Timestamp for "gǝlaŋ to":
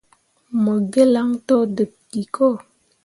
0.91-1.55